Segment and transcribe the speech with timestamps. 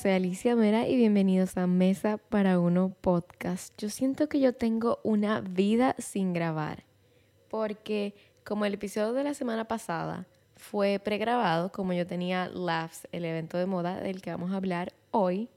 [0.00, 3.74] soy Alicia Mera y bienvenidos a Mesa para Uno Podcast.
[3.76, 6.84] Yo siento que yo tengo una vida sin grabar,
[7.50, 10.26] porque como el episodio de la semana pasada
[10.56, 14.94] fue pregrabado, como yo tenía Laughs, el evento de moda del que vamos a hablar
[15.10, 15.50] hoy,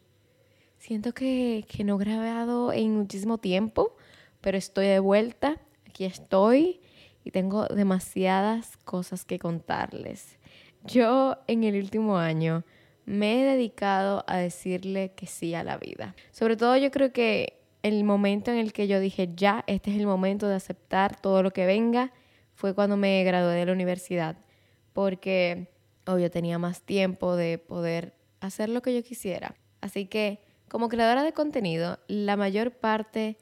[0.77, 3.95] siento que, que no he grabado en muchísimo tiempo,
[4.41, 6.81] pero estoy de vuelta, aquí estoy
[7.23, 10.37] y tengo demasiadas cosas que contarles.
[10.83, 12.65] Yo en el último año
[13.05, 16.15] me he dedicado a decirle que sí a la vida.
[16.31, 19.97] Sobre todo yo creo que el momento en el que yo dije, ya, este es
[19.97, 22.11] el momento de aceptar todo lo que venga,
[22.53, 24.37] fue cuando me gradué de la universidad,
[24.93, 25.67] porque
[26.05, 29.55] obvio tenía más tiempo de poder hacer lo que yo quisiera.
[29.81, 33.37] Así que como creadora de contenido, la mayor parte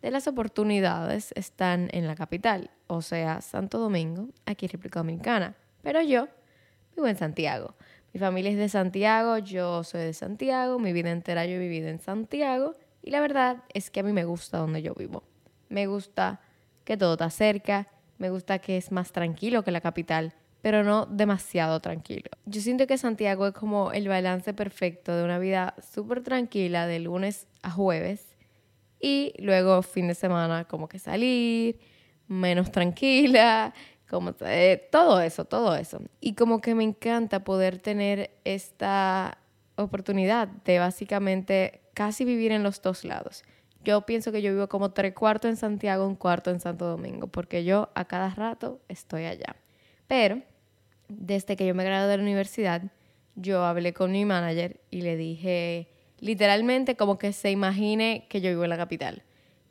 [0.00, 5.54] de las oportunidades están en la capital, o sea, Santo Domingo, aquí en República Dominicana.
[5.82, 6.28] Pero yo
[6.96, 7.74] vivo en Santiago.
[8.12, 11.88] Mi familia es de Santiago, yo soy de Santiago, mi vida entera yo he vivido
[11.88, 15.22] en Santiago y la verdad es que a mí me gusta donde yo vivo.
[15.70, 16.40] Me gusta
[16.84, 17.88] que todo está cerca,
[18.18, 22.28] me gusta que es más tranquilo que la capital, pero no demasiado tranquilo.
[22.44, 27.00] Yo siento que Santiago es como el balance perfecto de una vida súper tranquila de
[27.00, 28.36] lunes a jueves
[29.00, 31.80] y luego fin de semana como que salir,
[32.28, 33.72] menos tranquila,
[34.12, 36.02] como eh, todo eso, todo eso.
[36.20, 39.38] Y como que me encanta poder tener esta
[39.76, 43.42] oportunidad de básicamente casi vivir en los dos lados.
[43.82, 47.26] Yo pienso que yo vivo como tres cuartos en Santiago, un cuarto en Santo Domingo,
[47.26, 49.56] porque yo a cada rato estoy allá.
[50.08, 50.42] Pero
[51.08, 52.82] desde que yo me gradué de la universidad,
[53.34, 55.88] yo hablé con mi manager y le dije
[56.18, 59.22] literalmente como que se imagine que yo vivo en la capital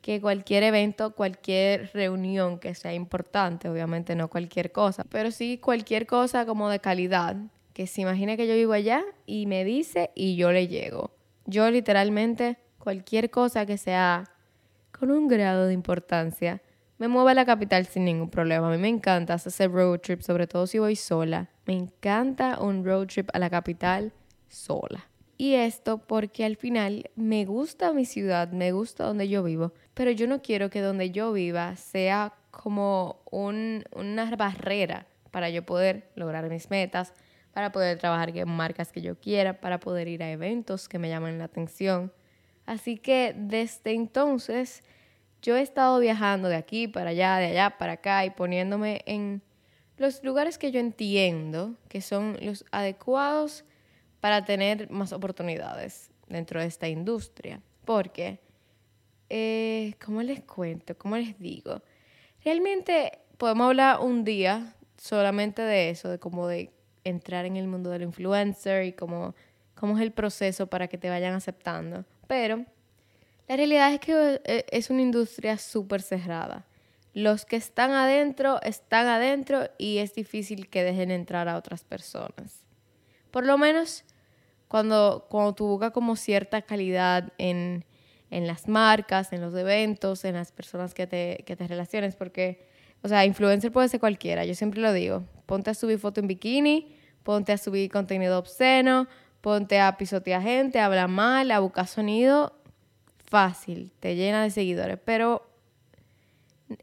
[0.02, 6.06] que cualquier evento, cualquier reunión que sea importante, obviamente no cualquier cosa, pero sí cualquier
[6.06, 7.36] cosa como de calidad,
[7.72, 11.12] que se imagine que yo vivo allá y me dice y yo le llego.
[11.46, 14.28] Yo literalmente cualquier cosa que sea
[14.90, 16.60] con un grado de importancia,
[16.98, 18.68] me muevo a la capital sin ningún problema.
[18.68, 21.48] A mí me encanta hacer road trip, sobre todo si voy sola.
[21.64, 24.12] Me encanta un road trip a la capital
[24.48, 25.08] sola.
[25.36, 30.10] Y esto porque al final me gusta mi ciudad, me gusta donde yo vivo, pero
[30.10, 36.48] yo no quiero que donde yo viva sea como una barrera para yo poder lograr
[36.48, 37.14] mis metas,
[37.52, 41.08] para poder trabajar en marcas que yo quiera, para poder ir a eventos que me
[41.08, 42.12] llamen la atención.
[42.66, 44.84] Así que desde entonces
[45.40, 49.42] yo he estado viajando de aquí para allá, de allá para acá y poniéndome en
[49.96, 53.64] los lugares que yo entiendo que son los adecuados
[54.22, 57.60] para tener más oportunidades dentro de esta industria.
[57.84, 58.38] Porque,
[59.28, 60.96] eh, ¿cómo les cuento?
[60.96, 61.82] ¿Cómo les digo?
[62.44, 66.70] Realmente podemos hablar un día solamente de eso, de cómo de
[67.02, 69.34] entrar en el mundo del influencer y cómo,
[69.74, 72.04] cómo es el proceso para que te vayan aceptando.
[72.28, 72.64] Pero
[73.48, 76.64] la realidad es que eh, es una industria súper cerrada.
[77.12, 82.62] Los que están adentro están adentro y es difícil que dejen entrar a otras personas.
[83.32, 84.04] Por lo menos
[84.72, 87.84] cuando, cuando tú buscas como cierta calidad en,
[88.30, 92.66] las marcas, en los eventos, en las personas que te, que te relaciones, porque,
[93.02, 96.26] o sea, influencer puede ser cualquiera, yo siempre lo digo, ponte a subir foto en
[96.26, 99.08] bikini, ponte a subir contenido obsceno,
[99.42, 102.54] ponte a pisotear gente, a hablar mal, a buscar sonido,
[103.26, 105.46] fácil, te llena de seguidores, pero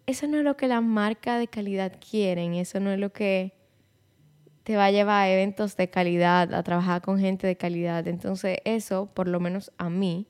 [0.05, 3.58] eso no es lo que las marcas de calidad quieren, eso no es lo que
[4.69, 8.07] te va a llevar a eventos de calidad, a trabajar con gente de calidad.
[8.07, 10.27] Entonces eso, por lo menos a mí,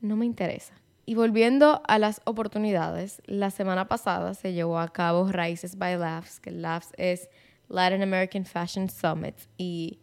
[0.00, 0.72] no me interesa.
[1.04, 6.38] Y volviendo a las oportunidades, la semana pasada se llevó a cabo Raíces by Laughs,
[6.38, 7.28] que Laughs es
[7.68, 9.34] Latin American Fashion Summit.
[9.58, 9.98] Y,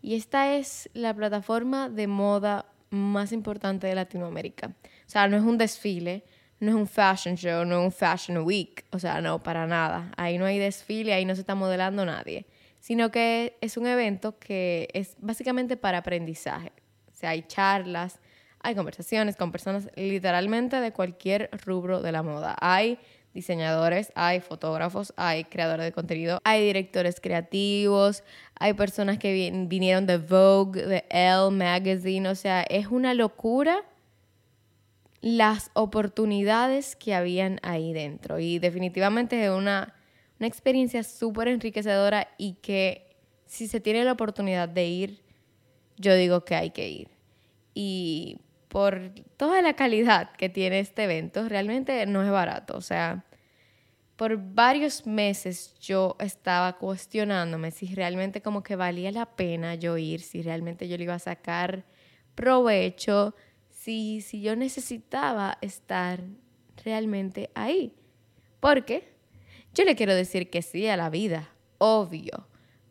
[0.00, 4.68] y esta es la plataforma de moda más importante de Latinoamérica.
[4.68, 6.22] O sea, no es un desfile,
[6.60, 8.84] no es un fashion show, no es un fashion week.
[8.92, 10.12] O sea, no, para nada.
[10.16, 12.46] Ahí no hay desfile, ahí no se está modelando nadie
[12.84, 16.70] sino que es un evento que es básicamente para aprendizaje.
[17.10, 18.20] O sea, hay charlas,
[18.60, 22.54] hay conversaciones con personas literalmente de cualquier rubro de la moda.
[22.60, 22.98] Hay
[23.32, 28.22] diseñadores, hay fotógrafos, hay creadores de contenido, hay directores creativos,
[28.54, 33.82] hay personas que vinieron de Vogue, de Elle Magazine, o sea, es una locura
[35.22, 39.94] las oportunidades que habían ahí dentro y definitivamente es una
[40.38, 43.16] una experiencia súper enriquecedora y que
[43.46, 45.22] si se tiene la oportunidad de ir,
[45.96, 47.08] yo digo que hay que ir.
[47.74, 48.38] Y
[48.68, 52.76] por toda la calidad que tiene este evento, realmente no es barato.
[52.76, 53.24] O sea,
[54.16, 60.20] por varios meses yo estaba cuestionándome si realmente como que valía la pena yo ir,
[60.20, 61.84] si realmente yo le iba a sacar
[62.34, 63.34] provecho
[63.70, 66.20] si, si yo necesitaba estar
[66.84, 67.94] realmente ahí.
[68.60, 69.13] Porque
[69.74, 72.46] yo le quiero decir que sí a la vida, obvio,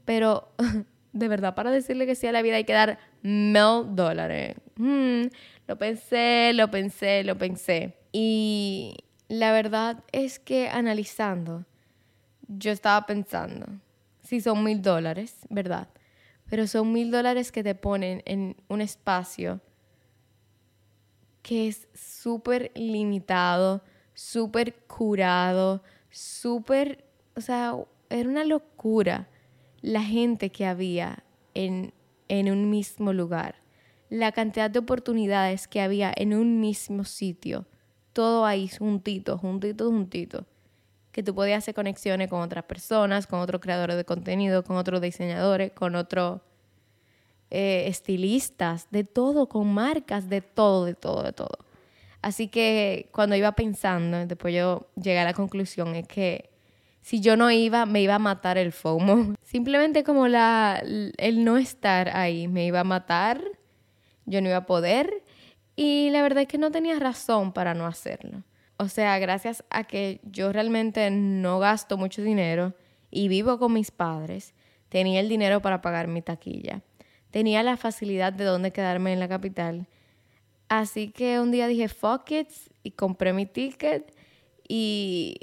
[0.05, 0.51] pero
[1.13, 4.55] de verdad para decirle que sí a la vida hay que dar mil dólares.
[4.75, 5.23] Hmm,
[5.67, 7.97] lo pensé, lo pensé, lo pensé.
[8.11, 8.95] Y
[9.29, 11.65] la verdad es que analizando,
[12.47, 13.65] yo estaba pensando,
[14.21, 15.87] si son mil dólares, ¿verdad?
[16.49, 19.61] Pero son mil dólares que te ponen en un espacio
[21.41, 23.83] que es súper limitado,
[24.13, 25.83] súper curado,
[26.13, 27.03] súper,
[27.35, 27.75] o sea,
[28.09, 29.27] era una locura
[29.81, 31.23] la gente que había
[31.55, 31.93] en,
[32.29, 33.55] en un mismo lugar,
[34.09, 37.65] la cantidad de oportunidades que había en un mismo sitio,
[38.13, 40.45] todo ahí juntito, juntito, juntito,
[41.11, 45.01] que tú podías hacer conexiones con otras personas, con otros creadores de contenido, con otros
[45.01, 46.41] diseñadores, con otros
[47.49, 51.57] eh, estilistas, de todo, con marcas, de todo, de todo, de todo.
[52.23, 56.49] Así que cuando iba pensando, después yo llegué a la conclusión, es que
[57.01, 59.35] si yo no iba, me iba a matar el FOMO.
[59.43, 60.81] Simplemente como la,
[61.17, 63.43] el no estar ahí me iba a matar,
[64.25, 65.23] yo no iba a poder
[65.75, 68.43] y la verdad es que no tenía razón para no hacerlo.
[68.77, 72.73] O sea, gracias a que yo realmente no gasto mucho dinero
[73.11, 74.55] y vivo con mis padres,
[74.89, 76.81] tenía el dinero para pagar mi taquilla
[77.33, 79.87] tenía la facilidad de dónde quedarme en la capital.
[80.75, 82.49] Así que un día dije, fuck it,
[82.81, 84.11] y compré mi ticket
[84.67, 85.37] y,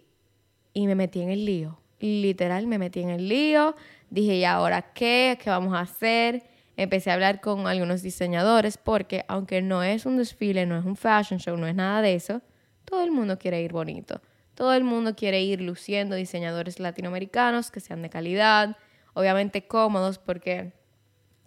[0.74, 1.78] y me metí en el lío.
[2.00, 3.76] Literal, me metí en el lío.
[4.10, 5.38] Dije, ¿y ahora qué?
[5.40, 6.42] ¿Qué vamos a hacer?
[6.76, 10.96] Empecé a hablar con algunos diseñadores porque aunque no es un desfile, no es un
[10.96, 12.42] fashion show, no es nada de eso,
[12.84, 14.20] todo el mundo quiere ir bonito.
[14.56, 18.76] Todo el mundo quiere ir luciendo diseñadores latinoamericanos que sean de calidad,
[19.14, 20.72] obviamente cómodos porque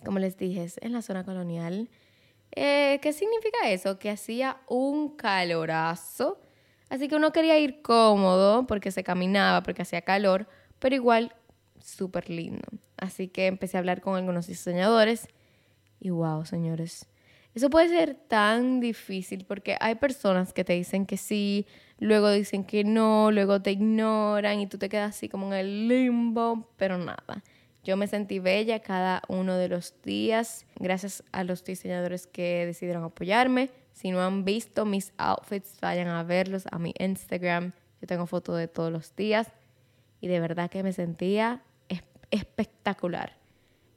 [0.06, 1.90] como les dije, es en la zona colonial.
[2.56, 3.98] Eh, ¿Qué significa eso?
[3.98, 6.40] Que hacía un calorazo.
[6.90, 10.48] Así que uno quería ir cómodo porque se caminaba, porque hacía calor,
[10.80, 11.36] pero igual
[11.80, 12.68] súper lindo.
[12.98, 15.28] Así que empecé a hablar con algunos diseñadores
[16.00, 17.08] y wow, señores,
[17.56, 21.66] eso puede ser tan difícil porque hay personas que te dicen que sí,
[22.00, 25.88] luego dicen que no, luego te ignoran y tú te quedas así como en el
[25.88, 27.44] limbo, pero nada.
[27.84, 33.04] Yo me sentí bella cada uno de los días gracias a los diseñadores que decidieron
[33.04, 33.72] apoyarme.
[33.92, 37.74] Si no han visto mis outfits, vayan a verlos a mi Instagram.
[38.00, 39.52] Yo tengo fotos de todos los días
[40.22, 41.62] y de verdad que me sentía
[42.32, 43.36] espectacular.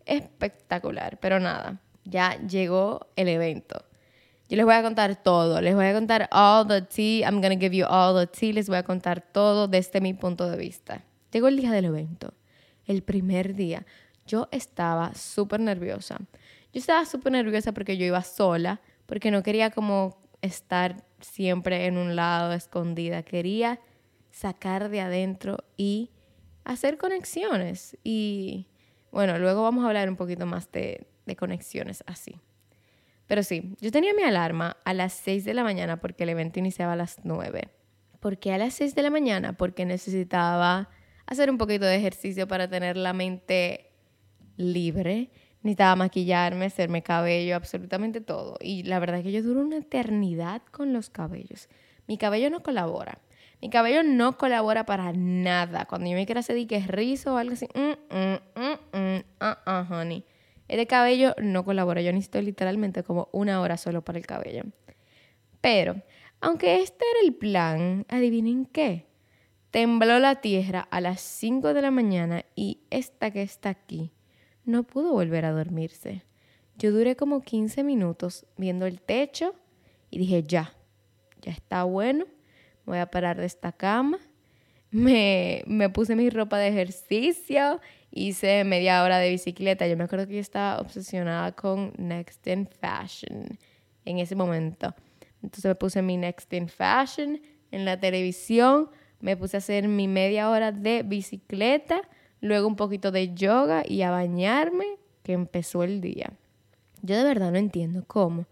[0.04, 3.84] Espectacular, pero nada, ya llegó el evento.
[4.48, 7.48] Yo les voy a contar todo, les voy a contar all the tea, I'm to
[7.50, 11.04] give you all the tea, les voy a contar todo desde mi punto de vista.
[11.32, 12.34] Llegó el día del evento
[12.86, 13.86] el primer día,
[14.26, 16.18] yo estaba súper nerviosa.
[16.72, 21.96] Yo estaba súper nerviosa porque yo iba sola, porque no quería como estar siempre en
[21.96, 23.22] un lado escondida.
[23.22, 23.80] Quería
[24.30, 26.10] sacar de adentro y
[26.64, 27.96] hacer conexiones.
[28.04, 28.66] Y
[29.10, 32.40] bueno, luego vamos a hablar un poquito más de, de conexiones así.
[33.26, 36.58] Pero sí, yo tenía mi alarma a las 6 de la mañana porque el evento
[36.58, 37.68] iniciaba a las 9.
[38.20, 39.54] ¿Por qué a las 6 de la mañana?
[39.54, 40.90] Porque necesitaba
[41.26, 43.90] hacer un poquito de ejercicio para tener la mente
[44.56, 45.30] libre.
[45.62, 48.56] Necesitaba maquillarme, hacerme cabello, absolutamente todo.
[48.60, 51.68] Y la verdad es que yo duro una eternidad con los cabellos.
[52.06, 53.18] Mi cabello no colabora.
[53.60, 55.86] Mi cabello no colabora para nada.
[55.86, 59.92] Cuando yo me quiero hacer que rizo o algo así, mm, mm, mm, uh, uh,
[59.94, 60.24] honey.
[60.68, 62.00] Este cabello no colabora.
[62.00, 64.62] Yo necesito literalmente como una hora solo para el cabello.
[65.60, 66.00] Pero,
[66.40, 69.06] aunque este era el plan, adivinen qué.
[69.76, 74.10] Tembló la tierra a las 5 de la mañana y esta que está aquí
[74.64, 76.22] no pudo volver a dormirse.
[76.78, 79.54] Yo duré como 15 minutos viendo el techo
[80.08, 80.72] y dije, ya,
[81.42, 82.24] ya está bueno,
[82.86, 84.18] voy a parar de esta cama.
[84.90, 87.78] Me, me puse mi ropa de ejercicio,
[88.10, 89.86] hice media hora de bicicleta.
[89.86, 93.58] Yo me acuerdo que yo estaba obsesionada con Next in Fashion
[94.06, 94.94] en ese momento.
[95.42, 97.38] Entonces me puse mi Next in Fashion
[97.70, 98.88] en la televisión
[99.20, 102.02] me puse a hacer mi media hora de bicicleta,
[102.40, 104.86] luego un poquito de yoga y a bañarme,
[105.22, 106.32] que empezó el día.
[107.02, 108.46] Yo de verdad no entiendo cómo.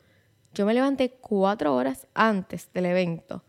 [0.55, 3.43] Yo me levanté cuatro horas antes del evento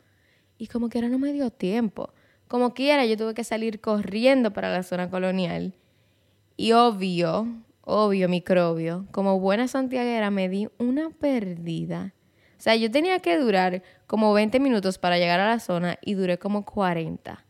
[0.58, 2.10] y como que ahora no me dio tiempo.
[2.48, 5.74] Como quiera, yo tuve que salir corriendo para la zona colonial.
[6.58, 7.48] Y obvio,
[7.82, 12.14] obvio microbio, como buena santiaguera me di una perdida
[12.58, 16.14] o sea, yo tenía que durar como 20 minutos para llegar a la zona y
[16.16, 17.44] duré como 40.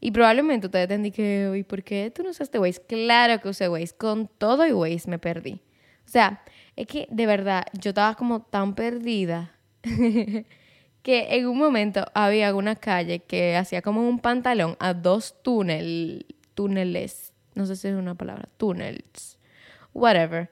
[0.00, 2.82] Y probablemente ustedes tendí que, ¿y por qué tú no usaste Waze?
[2.86, 3.94] Claro que usé Waze.
[3.96, 5.62] Con todo y Waze me perdí.
[6.06, 6.42] O sea,
[6.76, 9.52] Es que de verdad yo estaba como tan perdida
[11.02, 16.26] que en un momento había una calle que hacía como un pantalón a dos túnel,
[16.54, 19.38] túneles, no sé si es una palabra, túnels,
[19.94, 20.50] whatever.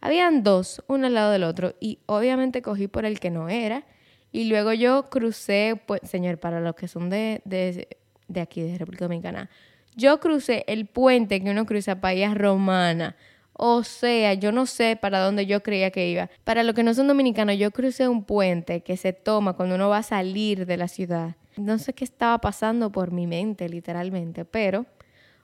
[0.00, 3.84] Habían dos, uno al lado del otro, y obviamente cogí por el que no era.
[4.32, 7.88] Y luego yo crucé, pues, señor, para los que son de, de,
[8.28, 9.50] de aquí, de República Dominicana,
[9.94, 13.16] yo crucé el puente que uno cruza para ir Romana
[13.58, 16.28] o sea, yo no sé para dónde yo creía que iba.
[16.44, 19.88] Para los que no son dominicanos, yo crucé un puente que se toma cuando uno
[19.88, 21.36] va a salir de la ciudad.
[21.56, 24.84] No sé qué estaba pasando por mi mente, literalmente, pero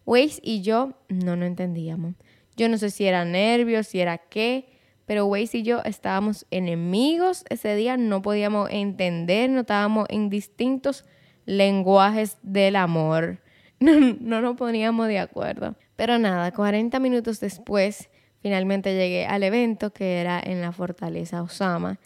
[0.05, 2.15] Waze y yo no nos entendíamos.
[2.57, 4.69] Yo no sé si era nervios, si era qué,
[5.07, 11.05] pero Waze y yo estábamos enemigos ese día, no podíamos entender, no estábamos en distintos
[11.47, 13.41] lenguajes del amor.
[13.83, 15.75] No, no nos poníamos de acuerdo.
[15.97, 18.09] Pero nada, 40 minutos después
[18.43, 21.99] finalmente llegué al evento que era en la fortaleza Osama.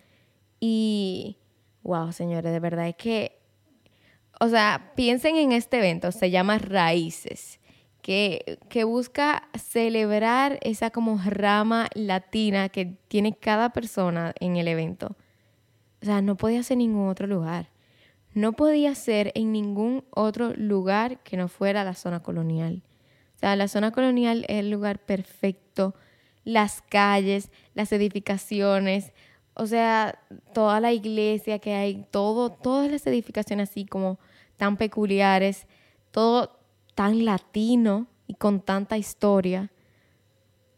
[0.60, 1.38] Y,
[1.82, 3.38] wow, señores, de verdad es que,
[4.40, 7.60] o sea, piensen en este evento, se llama Raíces,
[8.06, 15.16] que, busca celebrar esa como rama latina que tiene cada persona en el evento.
[16.00, 17.68] O sea, no podía ser en ningún otro lugar.
[18.32, 22.84] No podía ser en ningún otro lugar que no fuera la zona colonial.
[23.34, 25.96] O sea, la zona colonial es el lugar perfecto,
[26.44, 29.12] las calles, las edificaciones,
[29.54, 30.20] o sea,
[30.54, 34.20] toda la iglesia que hay, todo, todas las edificaciones así como
[34.56, 35.66] tan peculiares,
[36.12, 36.55] todo
[36.96, 39.70] tan latino y con tanta historia.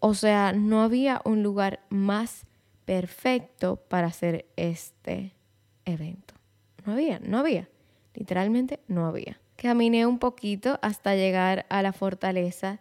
[0.01, 2.45] O sea, no había un lugar más
[2.85, 5.33] perfecto para hacer este
[5.85, 6.35] evento.
[6.85, 7.69] No había, no había.
[8.15, 9.41] Literalmente no había.
[9.57, 12.81] Caminé un poquito hasta llegar a la fortaleza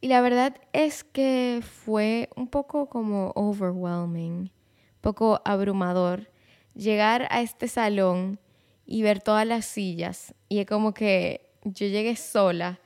[0.00, 4.52] y la verdad es que fue un poco como overwhelming,
[5.00, 6.30] poco abrumador
[6.74, 8.38] llegar a este salón
[8.84, 12.80] y ver todas las sillas y es como que yo llegué sola,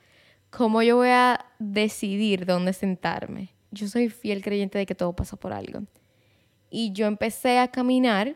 [0.49, 3.49] ¿cómo yo voy a decidir dónde sentarme?
[3.71, 5.83] Yo soy fiel creyente de que todo pasa por algo.
[6.69, 8.35] Y yo empecé a caminar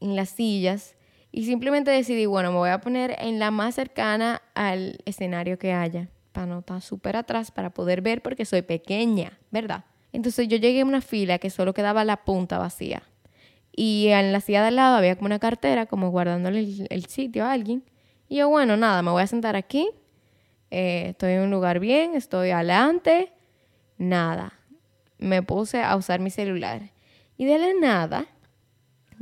[0.00, 0.96] en las sillas
[1.32, 5.72] y simplemente decidí, bueno, me voy a poner en la más cercana al escenario que
[5.72, 9.84] haya, para no estar súper atrás, para poder ver porque soy pequeña, ¿verdad?
[10.12, 13.02] Entonces yo llegué a una fila que solo quedaba la punta vacía.
[13.74, 17.44] Y en la silla de al lado había como una cartera, como guardándole el, sitio
[17.44, 17.82] a alguien.
[18.34, 19.88] Y yo, bueno, nada, me voy a sentar aquí.
[20.72, 23.32] Eh, estoy en un lugar bien, estoy adelante.
[23.96, 24.54] Nada.
[25.18, 26.90] Me puse a usar mi celular.
[27.36, 28.26] Y de la nada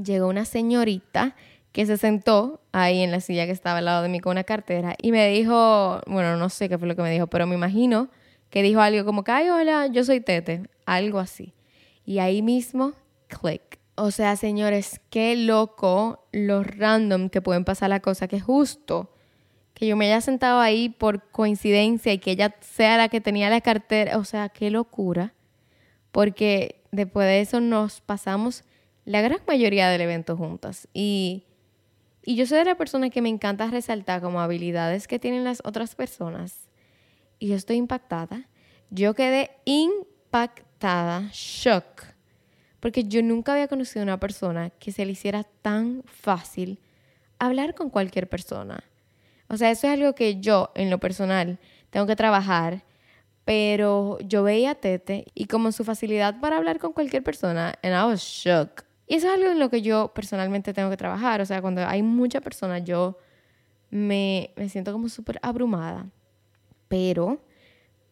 [0.03, 1.37] llegó una señorita
[1.73, 4.45] que se sentó ahí en la silla que estaba al lado de mí con una
[4.45, 7.55] cartera y me dijo, bueno, no sé qué fue lo que me dijo, pero me
[7.55, 8.09] imagino
[8.49, 11.53] que dijo algo como ay, hola, yo soy Tete, algo así.
[12.07, 12.95] Y ahí mismo,
[13.29, 13.82] click.
[14.05, 19.15] O sea, señores, qué loco lo random que pueden pasar la cosa, que justo
[19.75, 23.49] que yo me haya sentado ahí por coincidencia y que ella sea la que tenía
[23.49, 25.35] la cartera, o sea, qué locura,
[26.11, 28.65] porque después de eso nos pasamos
[29.05, 31.45] la gran mayoría del evento juntas y
[32.25, 35.63] y yo soy de la persona que me encanta resaltar como habilidades que tienen las
[35.65, 36.69] otras personas.
[37.39, 38.49] Y yo estoy impactada.
[38.91, 42.12] Yo quedé impactada, shock.
[42.83, 46.81] Porque yo nunca había conocido a una persona que se le hiciera tan fácil
[47.39, 48.83] hablar con cualquier persona.
[49.47, 51.61] O sea, eso es algo que yo, en lo personal,
[51.91, 52.83] tengo que trabajar.
[53.45, 57.95] Pero yo veía a Tete y como su facilidad para hablar con cualquier persona, and
[57.95, 58.85] I was shocked.
[59.07, 61.41] Y eso es algo en lo que yo personalmente tengo que trabajar.
[61.41, 63.17] O sea, cuando hay muchas personas, yo
[63.91, 66.11] me, me siento como súper abrumada.
[66.89, 67.45] Pero,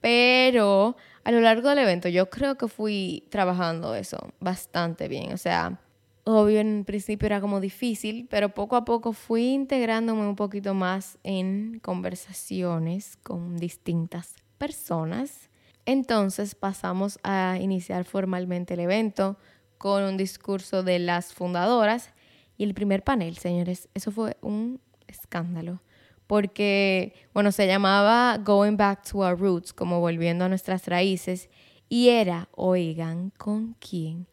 [0.00, 5.32] pero a lo largo del evento yo creo que fui trabajando eso bastante bien.
[5.32, 5.80] O sea,
[6.24, 11.18] obvio en principio era como difícil, pero poco a poco fui integrándome un poquito más
[11.22, 15.50] en conversaciones con distintas personas.
[15.86, 19.36] Entonces pasamos a iniciar formalmente el evento
[19.78, 22.10] con un discurso de las fundadoras.
[22.56, 25.80] Y el primer panel, señores, eso fue un escándalo.
[26.30, 31.50] Porque, bueno, se llamaba Going Back to Our Roots, como volviendo a nuestras raíces.
[31.88, 34.28] Y era, oigan, ¿con quién?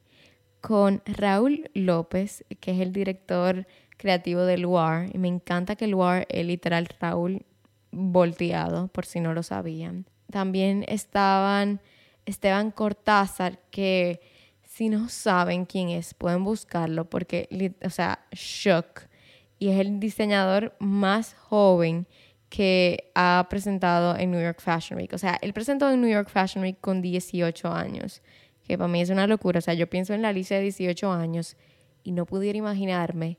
[0.62, 3.66] Con Raúl López, que es el director
[3.98, 5.10] creativo del WAR.
[5.12, 5.96] Y me encanta que el
[6.30, 7.48] es literal Raúl
[7.90, 10.06] volteado, por si no lo sabían.
[10.30, 11.82] También estaban
[12.28, 14.22] Esteban Cortázar, que
[14.62, 19.07] si no saben quién es, pueden buscarlo porque, o sea, shock.
[19.60, 22.08] Y es el diseñador más joven
[22.50, 25.12] que ha presentado en New York Fashion Week.
[25.14, 28.22] O sea, él presentó en New York Fashion Week con 18 años,
[28.64, 29.60] que para mí es una locura.
[29.60, 31.58] O sea, yo pienso en la Alicia de 18 años
[32.04, 33.38] y no pudiera imaginarme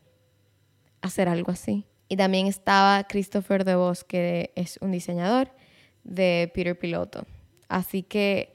[1.01, 1.87] hacer algo así.
[2.09, 5.51] Y también estaba Christopher DeVos, que es un diseñador
[6.05, 7.27] de Peter Piloto.
[7.69, 8.55] Así que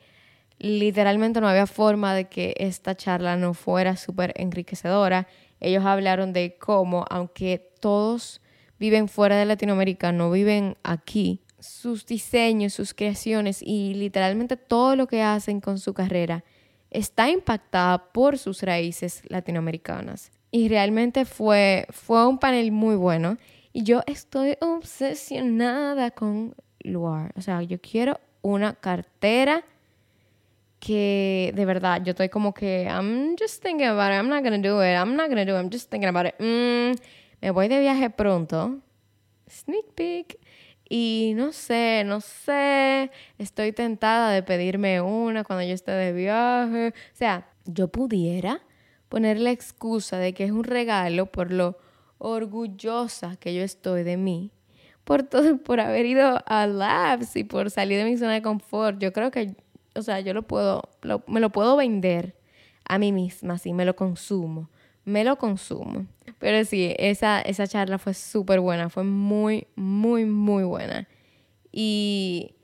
[0.58, 5.28] literalmente no había forma de que esta charla no fuera súper enriquecedora.
[5.64, 8.42] Ellos hablaron de cómo, aunque todos
[8.80, 15.08] viven fuera de Latinoamérica, no viven aquí, sus diseños, sus creaciones y literalmente todo lo
[15.08, 16.44] que hacen con su carrera
[16.92, 20.32] está impactada por sus raíces latinoamericanas.
[20.52, 23.38] Y realmente fue, fue un panel muy bueno.
[23.72, 27.34] Y yo estoy obsesionada con Luar.
[27.36, 29.64] O sea, yo quiero una cartera
[30.84, 34.58] que de verdad yo estoy como que I'm just thinking about it, I'm not gonna
[34.58, 36.36] do it, I'm not gonna do it, I'm just thinking about it.
[36.40, 37.00] Mm,
[37.42, 38.80] me voy de viaje pronto.
[39.50, 40.40] Sneak peek.
[40.90, 46.90] Y no sé, no sé, estoy tentada de pedirme una cuando yo esté de viaje.
[46.90, 48.62] O sea, yo pudiera
[49.08, 51.78] poner la excusa de que es un regalo por lo
[52.18, 54.52] orgullosa que yo estoy de mí,
[55.06, 59.00] por todo, por haber ido a labs y por salir de mi zona de confort.
[59.00, 59.56] Yo creo que,
[59.96, 60.90] o sea, yo lo puedo,
[61.28, 62.36] me lo puedo vender
[62.86, 64.70] a mí misma, así me lo consumo
[65.06, 66.08] me lo consumo.
[66.40, 71.08] Pero sí, esa, esa charla fue súper buena, fue muy, muy, muy buena.
[71.72, 72.56] Y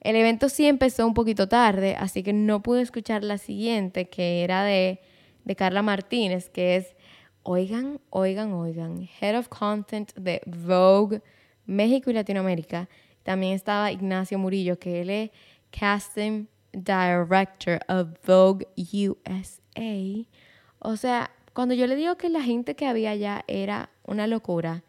[0.00, 4.44] el evento sí empezó un poquito tarde, así que no pude escuchar la siguiente, que
[4.44, 5.00] era de,
[5.44, 6.94] de Carla Martínez, que es,
[7.42, 11.22] oigan, oigan, oigan, Head of Content de Vogue
[11.66, 12.88] México y Latinoamérica.
[13.22, 15.30] También estaba Ignacio Murillo, que él es
[15.70, 20.26] Casting Director of Vogue USA.
[20.78, 24.82] O sea, cuando yo le digo que la gente que había allá era una locura,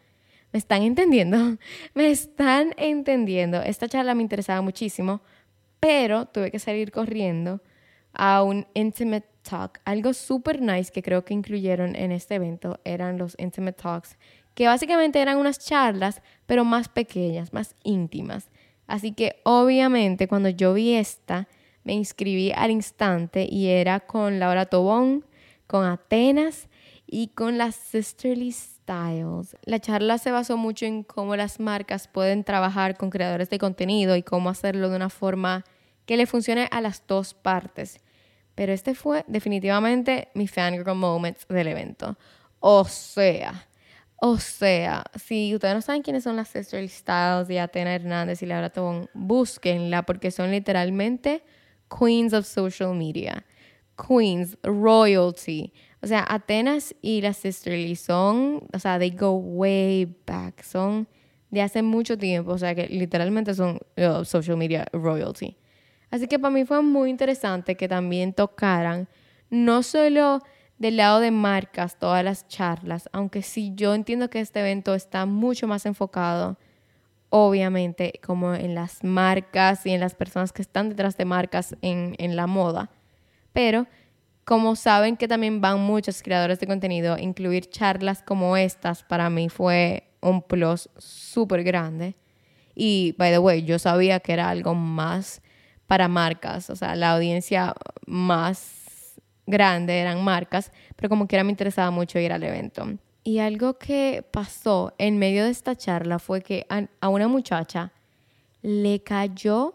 [0.52, 1.58] ¿me están entendiendo?
[1.94, 3.60] ¿Me están entendiendo?
[3.62, 5.22] Esta charla me interesaba muchísimo,
[5.80, 7.60] pero tuve que salir corriendo
[8.12, 9.80] a un intimate talk.
[9.84, 14.16] Algo súper nice que creo que incluyeron en este evento eran los intimate talks,
[14.54, 18.50] que básicamente eran unas charlas, pero más pequeñas, más íntimas.
[18.86, 21.48] Así que obviamente cuando yo vi esta,
[21.84, 25.24] me inscribí al instante y era con Laura Tobón,
[25.66, 26.68] con Atenas
[27.06, 29.56] y con las Sisterly Styles.
[29.64, 34.16] La charla se basó mucho en cómo las marcas pueden trabajar con creadores de contenido
[34.16, 35.64] y cómo hacerlo de una forma
[36.06, 38.00] que le funcione a las dos partes.
[38.54, 42.16] Pero este fue definitivamente mi fangirl moment del evento.
[42.60, 43.66] O sea,
[44.16, 48.46] o sea, si ustedes no saben quiénes son las Sisterly Styles y Atenas Hernández y
[48.46, 51.42] Laura Tobón, búsquenla porque son literalmente
[51.98, 53.44] queens of social media
[53.96, 55.72] queens, royalty.
[56.02, 60.62] O sea, Atenas y las Sisterly son, o sea, they go way back.
[60.62, 61.06] Son
[61.50, 65.56] de hace mucho tiempo, o sea, que literalmente son uh, social media royalty.
[66.10, 69.08] Así que para mí fue muy interesante que también tocaran
[69.50, 70.40] no solo
[70.78, 75.26] del lado de marcas todas las charlas, aunque sí yo entiendo que este evento está
[75.26, 76.58] mucho más enfocado,
[77.32, 82.14] obviamente, como en las marcas y en las personas que están detrás de marcas en,
[82.18, 82.90] en la moda
[83.52, 83.86] pero
[84.44, 89.48] como saben que también van muchos creadores de contenido, incluir charlas como estas para mí
[89.48, 92.16] fue un plus súper grande.
[92.74, 95.42] Y, by the way, yo sabía que era algo más
[95.86, 97.74] para marcas, o sea, la audiencia
[98.06, 102.86] más grande eran marcas, pero como quiera me interesaba mucho ir al evento.
[103.24, 107.92] Y algo que pasó en medio de esta charla fue que a una muchacha
[108.62, 109.74] le cayó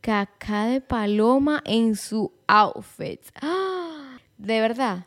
[0.00, 3.20] caca de paloma en su outfit.
[4.38, 5.06] De verdad,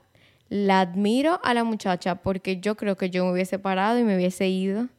[0.49, 4.15] la admiro a la muchacha porque yo creo que yo me hubiese parado y me
[4.15, 4.89] hubiese ido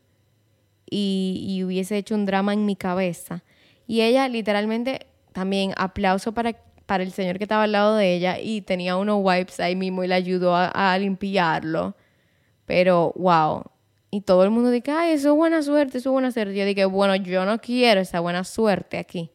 [0.88, 3.42] y, hubiese hecho un drama en mi cabeza.
[3.86, 6.54] Y ella literalmente también aplauso para,
[6.86, 10.02] para el señor que estaba al lado de ella y tenía unos wipes ahí mismo
[10.02, 11.94] y le ayudó a limpiarlo.
[12.72, 13.64] Pero, wow.
[14.10, 16.54] Y todo el mundo dice, ay, eso es buena suerte, eso es buena suerte.
[16.54, 19.30] Yo dije, bueno, yo no quiero esa buena suerte aquí.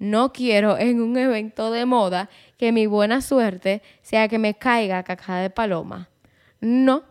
[0.00, 5.04] No quiero en un evento de moda que mi buena suerte sea que me caiga
[5.04, 6.08] caca de paloma.
[6.60, 7.04] No,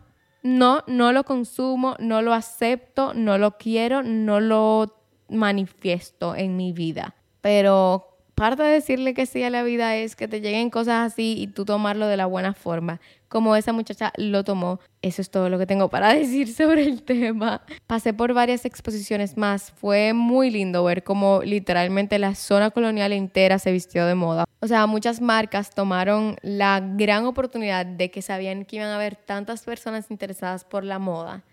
[0.43, 4.93] no, no lo consumo, no lo acepto, no lo quiero, no lo
[5.29, 7.15] manifiesto en mi vida.
[7.39, 11.35] Pero parte de decirle que sí a la vida es que te lleguen cosas así
[11.37, 14.79] y tú tomarlo de la buena forma, como esa muchacha lo tomó.
[15.01, 17.61] Eso es todo lo que tengo para decir sobre el tema.
[17.87, 19.71] Pasé por varias exposiciones más.
[19.71, 24.45] Fue muy lindo ver cómo literalmente la zona colonial entera se vistió de moda.
[24.59, 29.15] O sea, muchas marcas tomaron la gran oportunidad de que sabían que iban a haber
[29.15, 31.43] tantas personas interesadas por la moda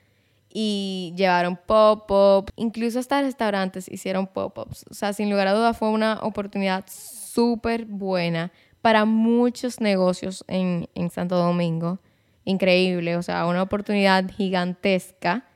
[0.53, 4.85] y llevaron pop-up, incluso hasta restaurantes hicieron pop-ups.
[4.91, 10.89] O sea, sin lugar a dudas fue una oportunidad súper buena para muchos negocios en,
[10.95, 12.01] en Santo Domingo.
[12.45, 15.47] Increíble, o sea, una oportunidad gigantesca.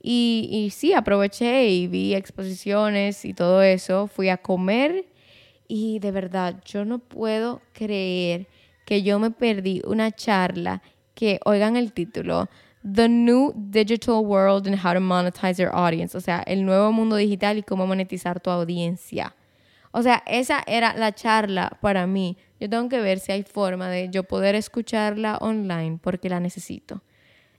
[0.00, 4.06] Y, y sí, aproveché y vi exposiciones y todo eso.
[4.06, 5.06] Fui a comer
[5.68, 8.48] y de verdad, yo no puedo creer
[8.84, 10.82] que yo me perdí una charla
[11.14, 12.48] que, oigan el título,
[12.84, 17.16] The New Digital World and How to Monetize Your Audience, o sea, el nuevo mundo
[17.16, 19.34] digital y cómo monetizar tu audiencia.
[19.90, 22.36] O sea, esa era la charla para mí.
[22.60, 27.00] Yo tengo que ver si hay forma de yo poder escucharla online porque la necesito.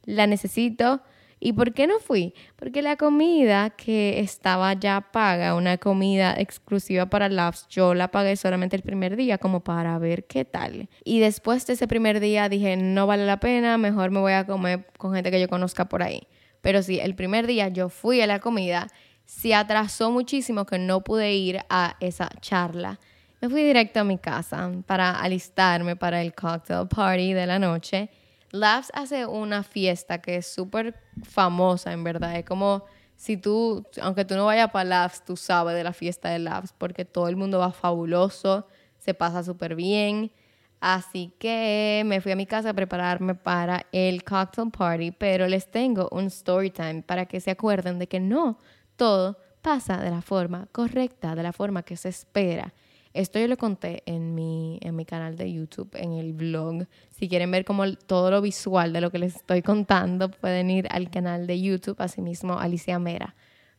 [0.04, 1.02] La necesito
[1.46, 2.34] ¿Y por qué no fui?
[2.56, 8.36] Porque la comida que estaba ya paga, una comida exclusiva para Labs, yo la pagué
[8.36, 10.90] solamente el primer día como para ver qué tal.
[11.04, 14.48] Y después de ese primer día dije, no vale la pena, mejor me voy a
[14.48, 16.28] comer con gente que yo conozca por ahí.
[16.62, 18.88] Pero sí, el primer día yo fui a la comida,
[19.26, 23.00] se atrasó muchísimo que no pude ir a esa charla.
[23.40, 28.10] Me fui directo a mi casa para alistarme para el cocktail party de la noche
[28.56, 32.36] Labs hace una fiesta que es súper famosa, en verdad.
[32.38, 36.30] Es como si tú, aunque tú no vayas para Labs, tú sabes de la fiesta
[36.30, 40.32] de Labs, porque todo el mundo va fabuloso, se pasa súper bien.
[40.80, 45.72] Así que me fui a mi casa a prepararme para el cocktail party, pero les
[45.72, 48.60] tengo un story time para que se acuerden de que no
[48.96, 52.74] todo pasa de la forma correcta, de la forma que se espera.
[53.16, 56.86] Esto yo lo conté en mi, en mi canal de YouTube, en el blog.
[57.12, 60.86] Si quieren ver como todo lo visual de lo que les estoy contando, pueden ir
[60.92, 63.34] al canal de YouTube, asimismo Alicia Mera.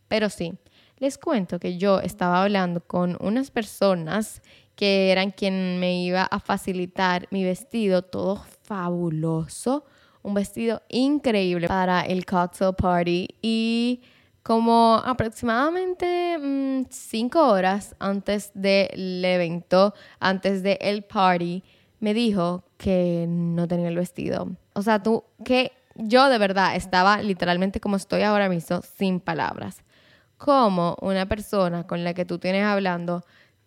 [0.08, 0.54] Pero sí,
[0.96, 4.40] les cuento que yo estaba hablando con unas personas
[4.74, 9.84] que eran quien me iba a facilitar mi vestido, todo fabuloso,
[10.22, 14.00] un vestido increíble para el cocktail party y
[14.46, 21.64] como aproximadamente mm, cinco horas antes del evento, antes del party,
[21.98, 24.52] me dijo que no tenía el vestido.
[24.72, 29.82] O sea, tú, que yo de verdad estaba literalmente como estoy ahora mismo, sin palabras.
[30.36, 33.24] Como una persona con la que tú tienes hablando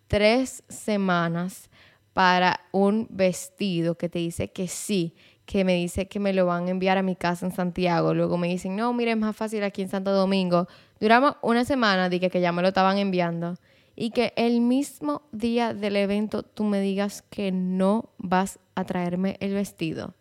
[0.07, 1.69] tres semanas
[2.13, 5.13] para un vestido que te dice que sí,
[5.49, 8.13] que me dice que me lo van a enviar a mi casa en Santiago.
[8.13, 10.67] Luego me dicen, no, mire, es más fácil aquí en Santo Domingo.
[10.99, 13.55] Duramos una semana, dije que ya me lo estaban enviando.
[13.95, 19.37] Y que el mismo día del evento tú me digas que no vas a traerme
[19.39, 20.13] el vestido.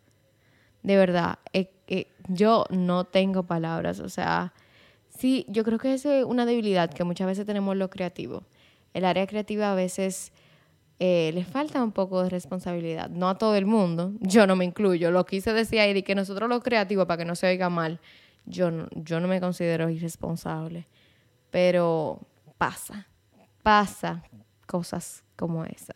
[0.82, 1.40] De verdad,
[2.28, 4.00] yo no tengo palabras.
[4.00, 4.54] O sea,
[5.10, 8.44] sí, yo creo que es una debilidad que muchas veces tenemos lo creativo.
[8.94, 10.32] El área creativa a veces
[11.00, 13.08] eh, les falta un poco de responsabilidad.
[13.08, 15.11] No a todo el mundo, yo no me incluyo.
[15.11, 18.00] Lo quise decir ahí de que nosotros los creativos, para que no se oiga mal,
[18.46, 20.87] yo no, yo no me considero irresponsable.
[21.50, 22.20] Pero
[22.58, 23.06] pasa,
[23.62, 24.24] pasa
[24.66, 25.94] cosas como esa.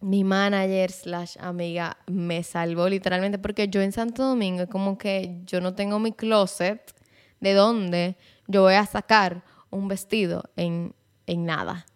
[0.00, 5.40] Mi manager slash amiga me salvó literalmente porque yo en Santo Domingo es como que
[5.44, 6.94] yo no tengo mi closet
[7.40, 10.94] de donde yo voy a sacar un vestido en,
[11.26, 11.86] en nada.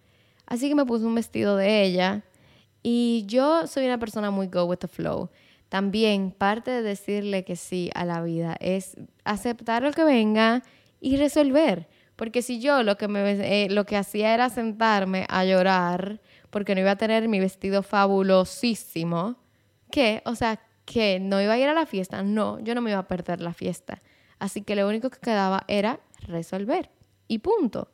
[0.47, 2.23] Así que me puse un vestido de ella
[2.83, 5.31] y yo soy una persona muy go with the flow.
[5.69, 10.63] También parte de decirle que sí a la vida es aceptar lo que venga
[11.01, 11.89] y resolver.
[12.17, 16.81] Porque si yo lo que, eh, lo que hacía era sentarme a llorar porque no
[16.81, 19.37] iba a tener mi vestido fabulosísimo,
[19.91, 22.91] que, o sea, que no iba a ir a la fiesta, no, yo no me
[22.91, 24.01] iba a perder la fiesta.
[24.39, 26.91] Así que lo único que quedaba era resolver.
[27.27, 27.89] Y punto.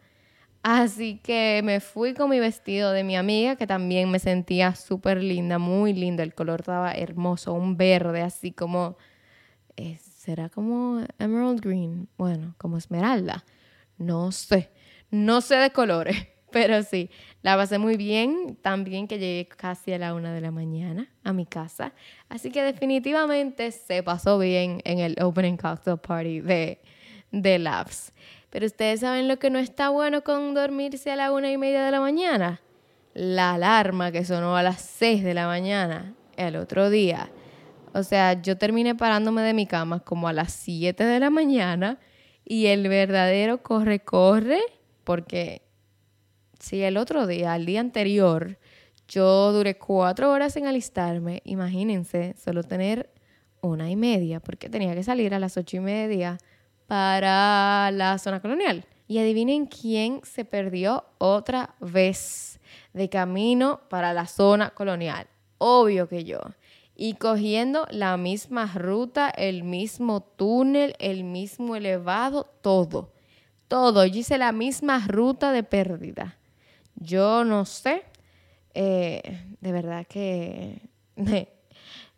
[0.63, 5.23] Así que me fui con mi vestido de mi amiga, que también me sentía súper
[5.23, 6.23] linda, muy linda.
[6.23, 8.97] El color estaba hermoso, un verde, así como.
[9.77, 12.09] Eh, ¿Será como emerald green?
[12.19, 13.45] Bueno, como esmeralda.
[13.97, 14.71] No sé.
[15.11, 17.11] No sé de colores, pero sí.
[17.43, 18.59] La pasé muy bien.
[18.61, 21.95] También que llegué casi a la una de la mañana a mi casa.
[22.29, 26.83] Así que definitivamente se pasó bien en el Opening Cocktail Party de,
[27.33, 28.13] de Labs.
[28.51, 31.85] Pero ustedes saben lo que no está bueno con dormirse a la una y media
[31.85, 32.61] de la mañana.
[33.15, 37.31] La alarma que sonó a las seis de la mañana el otro día.
[37.93, 41.99] O sea, yo terminé parándome de mi cama como a las siete de la mañana
[42.45, 44.61] y el verdadero corre, corre,
[45.05, 45.63] porque
[46.59, 48.59] si el otro día, el día anterior,
[49.09, 53.11] yo duré cuatro horas en alistarme, imagínense, solo tener
[53.61, 56.39] una y media, porque tenía que salir a las ocho y media
[56.91, 58.85] para la zona colonial.
[59.07, 62.59] Y adivinen quién se perdió otra vez
[62.93, 65.29] de camino para la zona colonial.
[65.59, 66.41] Obvio que yo.
[66.97, 73.13] Y cogiendo la misma ruta, el mismo túnel, el mismo elevado, todo.
[73.69, 74.05] Todo.
[74.05, 76.39] Yo hice la misma ruta de pérdida.
[76.97, 78.03] Yo no sé
[78.75, 79.23] Eh,
[79.61, 80.81] de verdad que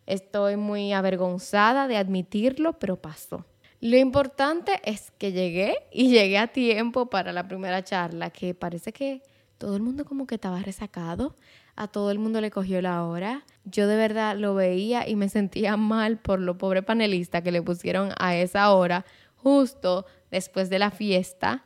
[0.06, 3.44] estoy muy avergonzada de admitirlo, pero pasó.
[3.82, 8.92] Lo importante es que llegué y llegué a tiempo para la primera charla, que parece
[8.92, 9.24] que
[9.58, 11.34] todo el mundo como que estaba resacado,
[11.74, 13.44] a todo el mundo le cogió la hora.
[13.64, 17.60] Yo de verdad lo veía y me sentía mal por lo pobre panelista que le
[17.60, 21.64] pusieron a esa hora, justo después de la fiesta,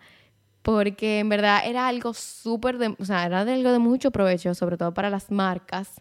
[0.62, 4.94] porque en verdad era algo súper, o sea, era algo de mucho provecho, sobre todo
[4.94, 6.00] para las marcas,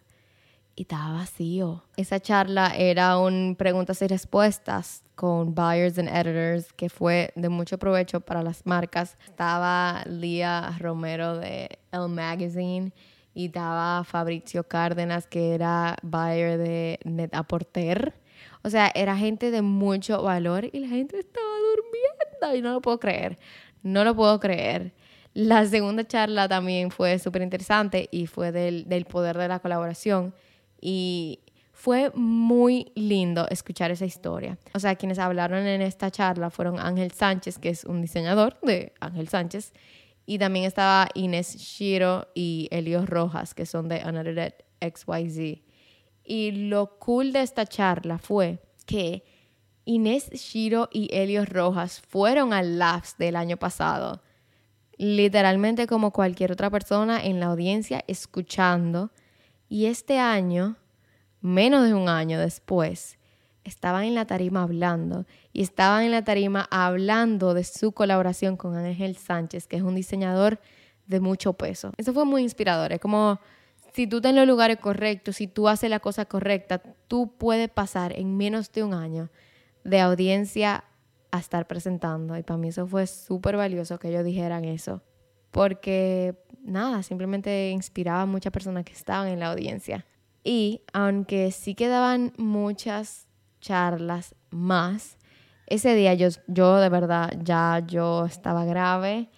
[0.76, 1.84] y estaba vacío.
[1.98, 7.78] Esa charla era un preguntas y respuestas con buyers and editors que fue de mucho
[7.78, 9.16] provecho para las marcas.
[9.24, 12.92] Estaba Lía Romero de El Magazine
[13.34, 18.14] y estaba Fabrizio Cárdenas que era buyer de Net Aporter.
[18.62, 22.82] O sea, era gente de mucho valor y la gente estaba durmiendo y no lo
[22.82, 23.38] puedo creer.
[23.82, 24.92] No lo puedo creer.
[25.32, 30.34] La segunda charla también fue súper interesante y fue del, del poder de la colaboración.
[30.80, 31.40] Y
[31.86, 34.58] fue muy lindo escuchar esa historia.
[34.74, 38.92] O sea, quienes hablaron en esta charla fueron Ángel Sánchez, que es un diseñador de
[38.98, 39.72] Ángel Sánchez,
[40.26, 45.62] y también estaba Inés Shiro y Elio Rojas, que son de Unedited XYZ.
[46.24, 49.22] Y lo cool de esta charla fue que
[49.84, 54.24] Inés Shiro y Elio Rojas fueron al Labs del año pasado,
[54.96, 59.12] literalmente como cualquier otra persona en la audiencia escuchando.
[59.68, 60.78] Y este año
[61.46, 63.18] menos de un año después,
[63.64, 68.76] estaban en la tarima hablando y estaban en la tarima hablando de su colaboración con
[68.76, 70.60] Ángel Sánchez, que es un diseñador
[71.06, 71.92] de mucho peso.
[71.96, 72.92] Eso fue muy inspirador.
[72.92, 73.40] Es como
[73.92, 77.68] si tú estás en los lugares correctos, si tú haces la cosa correcta, tú puedes
[77.70, 79.30] pasar en menos de un año
[79.84, 80.84] de audiencia
[81.30, 82.36] a estar presentando.
[82.36, 85.02] Y para mí eso fue súper valioso que ellos dijeran eso.
[85.50, 90.04] Porque nada, simplemente inspiraba a muchas personas que estaban en la audiencia.
[90.46, 93.26] Y aunque sí quedaban muchas
[93.60, 95.18] charlas más,
[95.66, 99.28] ese día yo, yo de verdad ya yo estaba grave,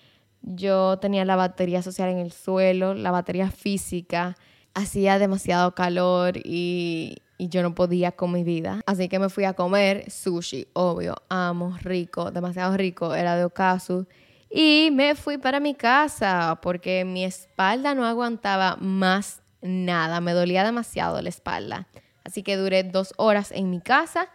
[0.42, 4.36] yo tenía la batería social en el suelo, la batería física,
[4.74, 8.82] hacía demasiado calor y, y yo no podía con mi vida.
[8.84, 14.06] Así que me fui a comer sushi, obvio, amo, rico, demasiado rico, era de ocaso.
[14.50, 20.64] Y me fui para mi casa porque mi espalda no aguantaba más nada, me dolía
[20.64, 21.88] demasiado la espalda.
[22.24, 24.28] Así que duré dos horas en mi casa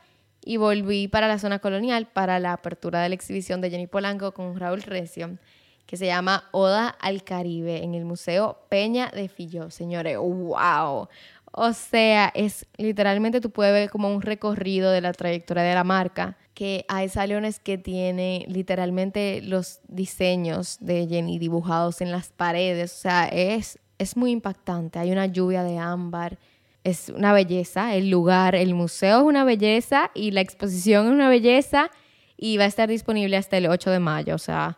[0.44, 4.34] y volví para la zona colonial para la apertura de la exhibición de Jenny Polanco
[4.34, 5.38] con Raúl Recio,
[5.86, 9.70] que se llama Oda al Caribe en el Museo Peña de Filló.
[9.70, 11.08] Señores, wow.
[11.56, 15.84] O sea, es literalmente tú puedes ver como un recorrido de la trayectoria de la
[15.84, 22.94] marca, que hay salones que tiene literalmente los diseños de Jenny dibujados en las paredes.
[22.94, 25.00] O sea, es es muy impactante.
[25.00, 26.38] Hay una lluvia de ámbar,
[26.84, 27.96] es una belleza.
[27.96, 31.90] El lugar, el museo es una belleza y la exposición es una belleza
[32.38, 34.36] y va a estar disponible hasta el 8 de mayo.
[34.36, 34.78] O sea,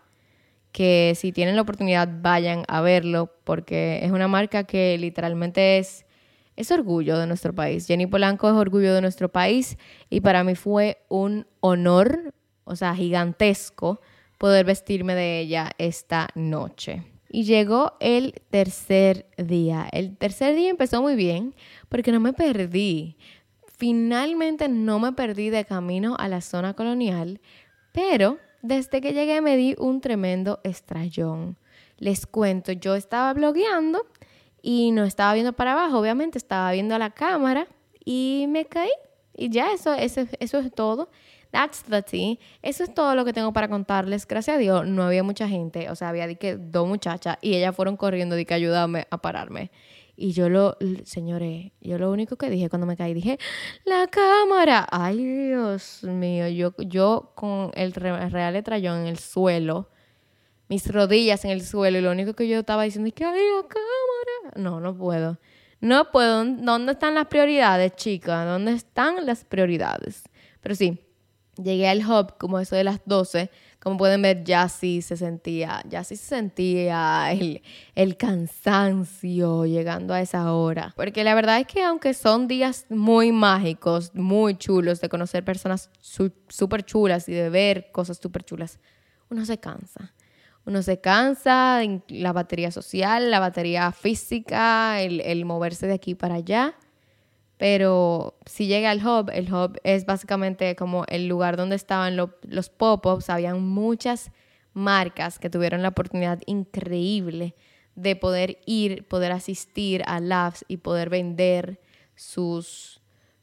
[0.71, 6.05] que si tienen la oportunidad vayan a verlo porque es una marca que literalmente es,
[6.57, 7.87] es orgullo de nuestro país.
[7.87, 9.77] Jenny Polanco es orgullo de nuestro país
[10.09, 12.33] y para mí fue un honor,
[12.65, 14.01] o sea, gigantesco
[14.37, 17.14] poder vestirme de ella esta noche.
[17.35, 19.89] Y llegó el tercer día.
[19.91, 21.53] El tercer día empezó muy bien
[21.89, 23.17] porque no me perdí.
[23.77, 27.41] Finalmente no me perdí de camino a la zona colonial,
[27.91, 31.57] pero desde que llegué me di un tremendo estrellón.
[31.97, 34.07] Les cuento, yo estaba blogueando
[34.61, 37.67] y no estaba viendo para abajo, obviamente estaba viendo a la cámara
[38.05, 38.93] y me caí.
[39.35, 41.09] Y ya eso, eso, eso es todo.
[41.55, 42.37] That's the tea.
[42.61, 44.27] Eso es todo lo que tengo para contarles.
[44.27, 45.89] Gracias a Dios no había mucha gente.
[45.89, 49.21] O sea, había de que dos muchachas y ellas fueron corriendo de que ayudarme a
[49.21, 49.71] pararme.
[50.17, 53.39] Y yo lo, señores, yo lo único que dije cuando me caí, dije,
[53.85, 54.85] la cámara.
[54.91, 59.89] Ay, Dios mío, yo, yo con el real estrellón en el suelo,
[60.67, 63.39] mis rodillas en el suelo, y lo único que yo estaba diciendo es que, ay,
[63.39, 64.61] la cámara.
[64.61, 65.39] No, no puedo.
[65.79, 66.43] No puedo.
[66.43, 68.45] ¿Dónde están las prioridades, chicas?
[68.45, 70.23] ¿Dónde están las prioridades?
[70.59, 71.04] Pero sí,
[71.61, 73.49] Llegué al hub como eso de las 12.
[73.79, 77.61] Como pueden ver, ya sí se sentía, ya sí se sentía el,
[77.93, 80.93] el cansancio llegando a esa hora.
[80.95, 85.89] Porque la verdad es que aunque son días muy mágicos, muy chulos, de conocer personas
[86.01, 88.79] súper chulas y de ver cosas súper chulas,
[89.29, 90.13] uno se cansa.
[90.65, 96.35] Uno se cansa, la batería social, la batería física, el, el moverse de aquí para
[96.35, 96.75] allá.
[97.57, 102.69] Pero si llega al hub, el hub es básicamente como el lugar donde estaban los
[102.69, 103.29] pop-ups.
[103.29, 104.31] Habían muchas
[104.73, 107.55] marcas que tuvieron la oportunidad increíble
[107.95, 111.79] de poder ir, poder asistir a labs y poder vender
[112.15, 113.01] sus,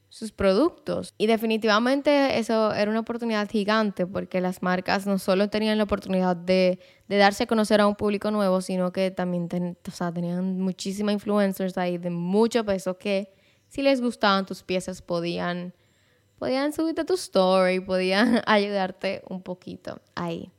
[0.09, 1.15] sus productos.
[1.17, 6.35] Y definitivamente eso era una oportunidad gigante porque las marcas no solo tenían la oportunidad
[6.35, 11.97] de, darse a conocer a un público nuevo, sino que también tenían muchísimas influencers ahí
[11.97, 13.33] de mucho peso que
[13.73, 15.73] si les gustaban tus piezas podían,
[16.37, 20.51] podían subirte tu story, podían ayudarte un poquito ahí.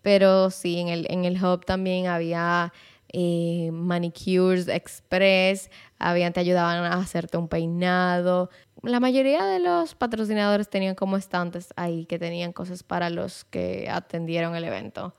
[0.00, 2.72] Pero sí, en el, en el hub también había
[3.12, 8.48] eh, manicures express, habían, te ayudaban a hacerte un peinado.
[8.82, 13.90] La mayoría de los patrocinadores tenían como estantes ahí que tenían cosas para los que
[13.90, 15.14] atendieron el evento.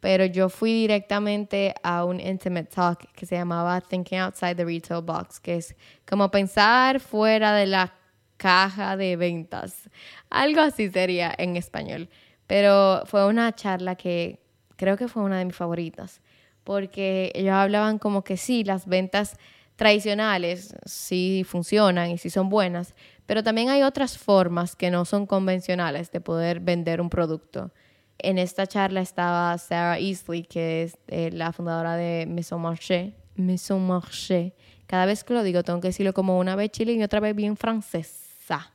[0.00, 5.02] Pero yo fui directamente a un intimate talk que se llamaba Thinking Outside the Retail
[5.02, 5.76] Box, que es
[6.08, 7.92] como pensar fuera de la
[8.36, 9.90] caja de ventas.
[10.30, 12.08] Algo así sería en español.
[12.46, 14.40] Pero fue una charla que
[14.76, 16.20] creo que fue una de mis favoritas
[16.64, 19.36] porque ellos hablaban como que sí, las ventas
[19.76, 22.94] tradicionales sí funcionan y sí son buenas,
[23.26, 27.72] pero también hay otras formas que no son convencionales de poder vender un producto.
[28.22, 33.12] En esta charla estaba Sarah Easley, que es eh, la fundadora de Maison Marché.
[33.36, 34.54] Maison Marché.
[34.86, 37.34] Cada vez que lo digo tengo que decirlo como una vez chile y otra vez
[37.34, 38.72] bien francesa.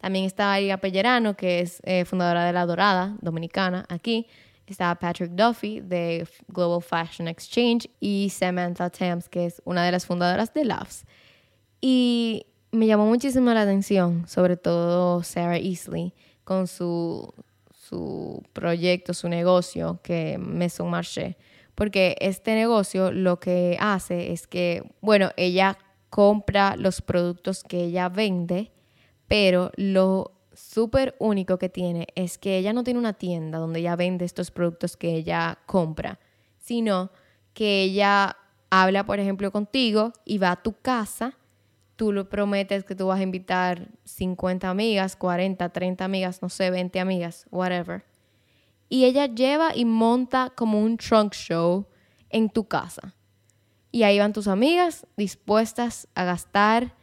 [0.00, 4.26] También estaba María Pellerano, que es eh, fundadora de La Dorada, dominicana, aquí
[4.66, 10.06] estaba Patrick Duffy de Global Fashion Exchange y Samantha Thames, que es una de las
[10.06, 11.04] fundadoras de Loves.
[11.80, 16.12] Y me llamó muchísimo la atención, sobre todo Sarah Easley,
[16.44, 17.34] con su,
[17.90, 21.36] su proyecto, su negocio, que Maison Marché.
[21.74, 25.76] Porque este negocio lo que hace es que, bueno, ella
[26.08, 28.70] compra los productos que ella vende,
[29.26, 33.96] pero lo súper único que tiene es que ella no tiene una tienda donde ella
[33.96, 36.20] vende estos productos que ella compra,
[36.58, 37.10] sino
[37.54, 38.36] que ella
[38.70, 41.38] habla, por ejemplo, contigo y va a tu casa,
[42.00, 46.70] tú le prometes que tú vas a invitar 50 amigas, 40, 30 amigas, no sé,
[46.70, 48.06] 20 amigas, whatever.
[48.88, 51.84] Y ella lleva y monta como un trunk show
[52.30, 53.14] en tu casa.
[53.90, 56.94] Y ahí van tus amigas dispuestas a gastar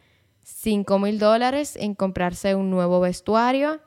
[0.42, 3.80] 5 mil dólares en comprarse un nuevo vestuario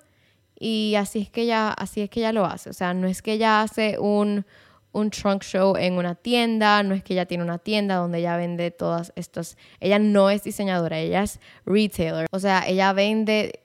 [0.57, 2.69] y así es que ella, así es que ella lo hace.
[2.69, 4.45] O sea, no es que ella hace un,
[4.91, 8.37] un trunk show en una tienda, no es que ella tiene una tienda donde ella
[8.37, 13.61] vende todas estas, ella no es diseñadora, ella es retailer, o sea, ella vende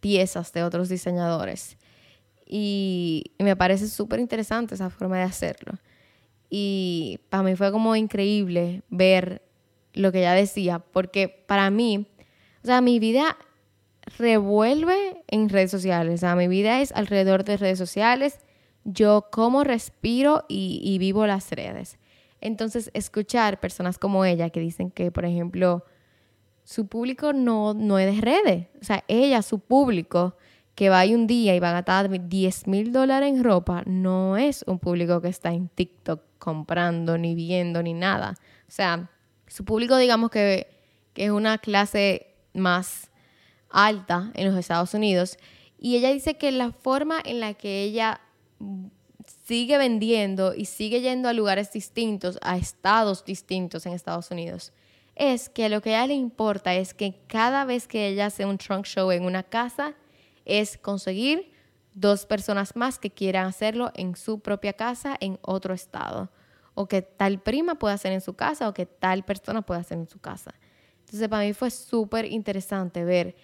[0.00, 1.76] piezas de otros diseñadores.
[2.46, 5.74] Y, y me parece súper interesante esa forma de hacerlo.
[6.48, 9.42] Y para mí fue como increíble ver
[9.92, 12.08] lo que ella decía, porque para mí
[12.62, 13.36] o sea, mi vida
[14.18, 16.14] revuelve en redes sociales.
[16.14, 18.38] O sea, mi vida es alrededor de redes sociales.
[18.92, 21.98] Yo como respiro y, vivo las redes.
[22.40, 25.84] Entonces, escuchar personas como ella que dicen que, por ejemplo,
[26.64, 28.66] su público no, no es de redes.
[28.80, 30.36] O sea, ella, su público,
[30.74, 34.36] que va ahí un día y va a gastar 10 mil dólares en ropa, no
[34.36, 38.34] es un público que está en TikTok comprando, ni viendo, ni nada.
[38.66, 39.10] O sea,
[39.46, 40.68] su público, digamos que,
[41.12, 43.10] que es una clase más
[43.68, 45.38] alta en los Estados Unidos.
[45.78, 48.20] Y ella dice que la forma en la que ella
[49.44, 54.72] sigue vendiendo y sigue yendo a lugares distintos, a estados distintos en Estados Unidos,
[55.16, 58.46] es que lo que a ella le importa es que cada vez que ella hace
[58.46, 59.94] un trunk show en una casa,
[60.44, 61.52] es conseguir
[61.94, 66.30] dos personas más que quieran hacerlo en su propia casa en otro estado.
[66.74, 69.98] O que tal prima pueda hacer en su casa o que tal persona pueda hacer
[69.98, 70.54] en su casa.
[71.00, 73.36] Entonces para mí fue súper interesante ver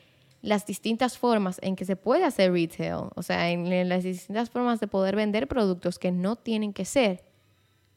[0.47, 4.79] las distintas formas en que se puede hacer retail, o sea, en, las distintas formas
[4.79, 7.25] de poder vender productos que no tienen que ser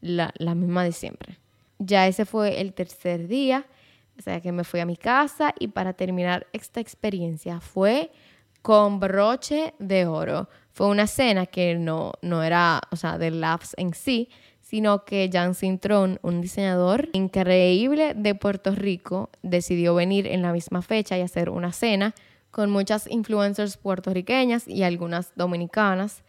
[0.01, 1.37] la, la misma de siempre.
[1.77, 3.67] Ya ese fue el tercer día,
[4.17, 8.11] o sea, que me fui a mi casa y para terminar esta experiencia fue
[8.63, 10.49] con broche de oro.
[10.71, 14.27] Fue una cena que no, no era, o sea, de laughs en sí,
[14.59, 20.81] sino que Jan Cintrón, un diseñador increíble de Puerto Rico, decidió venir en la misma
[20.81, 22.15] fecha y hacer una cena
[22.51, 26.23] con muchas influencers puertorriqueñas y algunas dominicanas.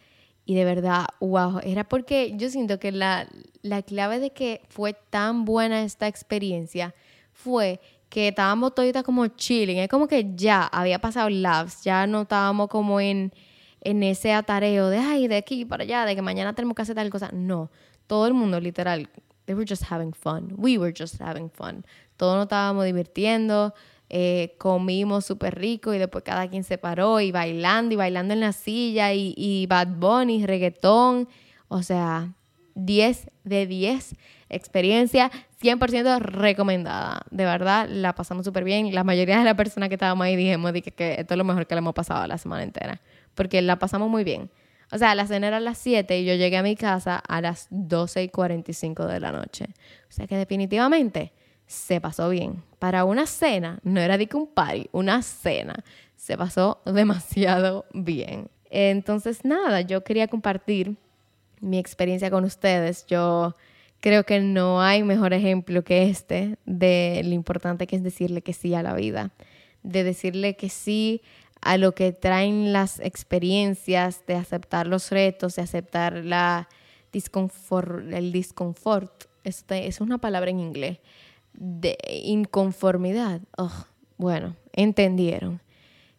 [0.45, 3.29] Y de verdad, wow, era porque yo siento que la,
[3.62, 6.95] la clave de que fue tan buena esta experiencia
[7.33, 12.23] fue que estábamos toditas como chilling, es como que ya había pasado labs, ya no
[12.23, 13.33] estábamos como en,
[13.81, 16.97] en ese atareo de, ay, de aquí para allá, de que mañana tenemos que hacer
[16.97, 17.31] tal cosa.
[17.33, 17.71] No,
[18.09, 19.09] todo el mundo literal,
[19.47, 20.53] they were just having fun.
[20.57, 21.85] We were just having fun.
[22.16, 23.75] Todos nos estábamos divirtiendo,
[24.13, 28.41] eh, comimos súper rico y después cada quien se paró y bailando y bailando en
[28.41, 31.29] la silla y, Bad Bunny, reggaetón.
[31.69, 32.35] O sea,
[32.75, 34.17] 10 de 10.
[34.49, 35.31] Experiencia
[35.63, 37.23] 100% recomendada.
[37.31, 38.93] De verdad, la pasamos súper bien.
[38.93, 41.69] La mayoría de las personas que estábamos ahí dijimos que, que esto es lo mejor
[41.69, 43.01] que le hemos pasado la semana entera.
[43.37, 44.51] Porque la pasamos muy bien.
[44.91, 47.41] O sea, la cena era a las 7 y yo llegué a mi casa a
[47.41, 49.67] las 12 y 45 de la noche.
[50.09, 51.33] O sea que definitivamente
[51.71, 52.64] se pasó bien.
[52.81, 55.85] Para una cena, no era de que un party, una cena,
[56.16, 58.49] se pasó demasiado bien.
[58.71, 60.97] Entonces, nada, yo quería compartir
[61.61, 63.07] mi experiencia con ustedes.
[63.07, 63.55] Yo
[64.01, 68.53] creo que no hay mejor ejemplo que este de lo importante que es decirle que
[68.53, 69.31] sí a la vida,
[69.85, 71.23] de decirle que sí
[71.61, 76.68] a lo que traen las experiencias, de aceptar los retos, de aceptar la
[77.12, 79.25] el disconfort.
[79.45, 80.99] Este, es una palabra en inglés.
[81.53, 83.41] De inconformidad.
[83.57, 83.85] Oh,
[84.17, 85.61] bueno, entendieron.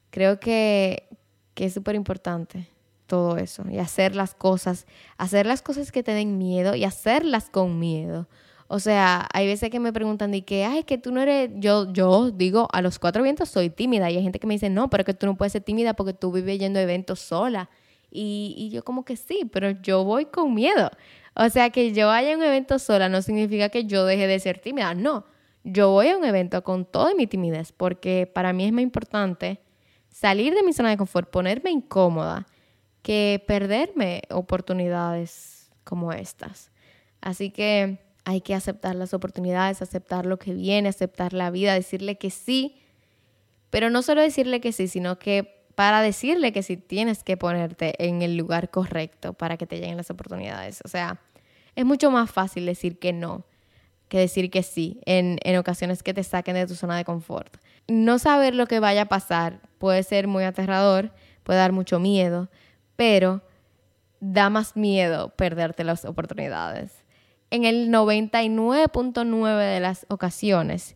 [0.10, 1.08] Creo que,
[1.54, 2.68] que es súper importante
[3.12, 7.50] todo eso y hacer las cosas, hacer las cosas que te den miedo y hacerlas
[7.50, 8.28] con miedo.
[8.70, 11.92] O sea, hay veces que me preguntan de que, ay, que tú no eres, yo,
[11.92, 14.90] yo digo, a los cuatro vientos soy tímida y hay gente que me dice, no,
[14.90, 17.70] pero que tú no puedes ser tímida porque tú vives yendo a eventos sola.
[18.10, 20.90] Y, y yo como que sí, pero yo voy con miedo.
[21.34, 24.40] O sea, que yo vaya a un evento sola no significa que yo deje de
[24.40, 25.26] ser tímida, no.
[25.64, 29.62] Yo voy a un evento con toda mi timidez porque para mí es más importante
[30.10, 32.48] salir de mi zona de confort, ponerme incómoda,
[33.02, 36.72] que perderme oportunidades como estas.
[37.22, 42.18] Así que hay que aceptar las oportunidades, aceptar lo que viene, aceptar la vida, decirle
[42.18, 42.78] que sí,
[43.70, 47.94] pero no solo decirle que sí, sino que para decirle que sí tienes que ponerte
[48.06, 50.82] en el lugar correcto para que te lleguen las oportunidades.
[50.86, 51.20] O sea,
[51.76, 53.46] es mucho más fácil decir que no
[54.08, 57.56] que decir que sí en, en ocasiones que te saquen de tu zona de confort.
[57.88, 61.14] No saber lo que vaya a pasar puede ser muy aterrador,
[61.44, 62.50] puede dar mucho miedo,
[62.98, 63.42] pero
[64.20, 67.02] da más miedo perderte las oportunidades
[67.52, 70.96] en el 99.9 de las ocasiones,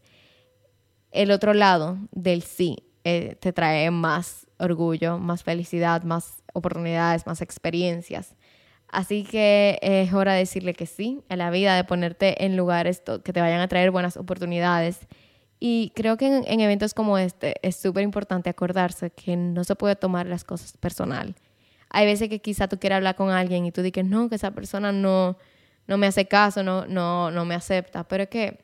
[1.11, 7.41] el otro lado del sí eh, te trae más orgullo, más felicidad, más oportunidades, más
[7.41, 8.35] experiencias.
[8.89, 13.01] Así que es hora de decirle que sí a la vida, de ponerte en lugares
[13.23, 15.07] que te vayan a traer buenas oportunidades.
[15.59, 19.95] Y creo que en, eventos como este es súper importante acordarse que no se puede
[19.95, 21.35] tomar las cosas personal.
[21.89, 24.51] Hay veces que quizá tú quieras hablar con alguien y tú dices, no, que esa
[24.51, 25.37] persona no,
[25.87, 28.05] no me hace caso, no, no, no me acepta.
[28.05, 28.59] Pero es que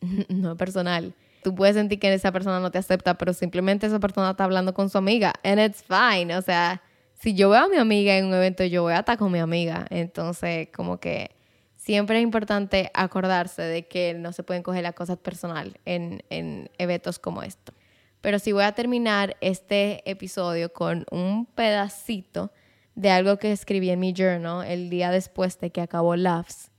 [0.28, 1.14] no es personal.
[1.42, 4.74] Tú puedes sentir que esa persona no te acepta, pero simplemente esa persona está hablando
[4.74, 5.32] con su amiga.
[5.42, 6.36] And it's fine.
[6.36, 6.82] O sea,
[7.14, 9.38] si yo veo a mi amiga en un evento, yo voy a estar con mi
[9.38, 9.86] amiga.
[9.90, 11.30] Entonces, como que
[11.76, 16.70] siempre es importante acordarse de que no se pueden coger las cosas personal en, en
[16.78, 17.72] eventos como esto.
[18.20, 22.52] Pero sí voy a terminar este episodio con un pedacito
[22.94, 26.70] de algo que escribí en mi journal el día después de que acabó Laughs.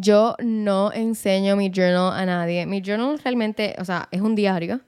[0.00, 2.66] Yo no enseño mi journal a nadie.
[2.66, 4.80] Mi journal realmente, o sea, es un diario,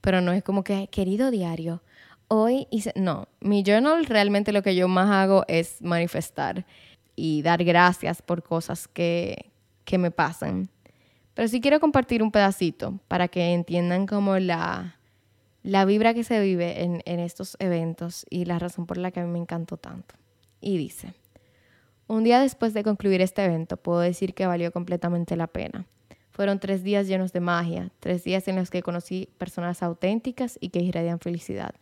[0.00, 1.82] pero no es como que, querido diario,
[2.26, 2.92] hoy hice...
[2.96, 6.66] No, mi journal realmente lo que yo más hago es manifestar
[7.14, 9.52] y dar gracias por cosas que,
[9.84, 10.68] que me pasan.
[11.34, 14.96] Pero sí quiero compartir un pedacito para que entiendan como la,
[15.62, 19.20] la vibra que se vive en, en estos eventos y la razón por la que
[19.20, 20.16] a mí me encantó tanto
[20.60, 21.14] y dice,
[22.08, 25.86] un día después de concluir este evento puedo decir que valió completamente la pena.
[26.30, 30.68] Fueron tres días llenos de magia, tres días en los que conocí personas auténticas y
[30.68, 31.74] que irradian felicidad,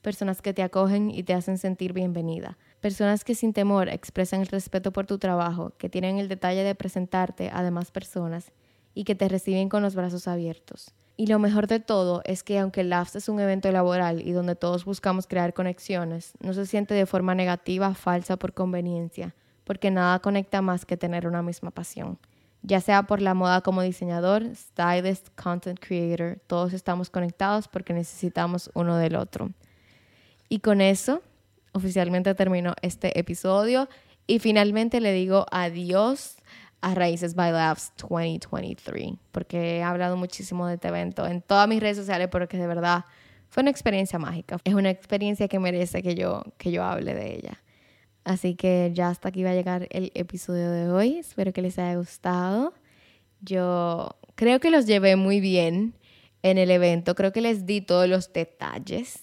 [0.00, 4.46] personas que te acogen y te hacen sentir bienvenida, personas que sin temor expresan el
[4.46, 8.52] respeto por tu trabajo, que tienen el detalle de presentarte a demás personas
[8.94, 10.94] y que te reciben con los brazos abiertos.
[11.18, 14.32] Y lo mejor de todo es que aunque el LAFS es un evento laboral y
[14.32, 19.34] donde todos buscamos crear conexiones, no se siente de forma negativa, falsa por conveniencia,
[19.66, 22.18] porque nada conecta más que tener una misma pasión.
[22.62, 28.70] Ya sea por la moda como diseñador, stylist, content creator, todos estamos conectados porque necesitamos
[28.74, 29.50] uno del otro.
[30.48, 31.20] Y con eso,
[31.72, 33.88] oficialmente termino este episodio
[34.28, 36.36] y finalmente le digo adiós
[36.80, 41.80] a Raíces by Labs 2023, porque he hablado muchísimo de este evento en todas mis
[41.80, 43.04] redes sociales, porque de verdad
[43.48, 44.58] fue una experiencia mágica.
[44.62, 47.60] Es una experiencia que merece que yo, que yo hable de ella.
[48.26, 51.18] Así que ya hasta aquí va a llegar el episodio de hoy.
[51.18, 52.74] Espero que les haya gustado.
[53.40, 55.94] Yo creo que los llevé muy bien
[56.42, 57.14] en el evento.
[57.14, 59.22] Creo que les di todos los detalles.